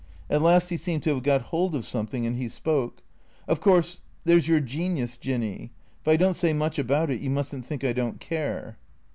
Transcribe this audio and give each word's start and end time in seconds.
At 0.31 0.41
last 0.41 0.69
he 0.69 0.77
seemed 0.77 1.03
to 1.03 1.11
have 1.13 1.21
got 1.21 1.43
hold 1.53 1.75
of 1.75 1.85
something, 1.85 2.25
and 2.25 2.35
he 2.35 2.49
spoke." 2.49 3.03
Of 3.47 3.61
course, 3.61 4.01
there 4.23 4.39
's 4.39 4.47
your 4.47 4.59
genius, 4.59 5.15
Jinny. 5.15 5.69
If 6.01 6.07
I 6.07 6.15
don't 6.15 6.33
say 6.33 6.53
much 6.53 6.79
about 6.79 7.11
it, 7.11 7.21
you 7.21 7.29
must 7.29 7.53
n't 7.53 7.67
think 7.67 7.83
I 7.83 7.93
don't 7.93 8.19
care." 8.19 8.79